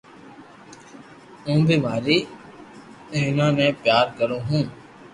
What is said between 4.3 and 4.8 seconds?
ھون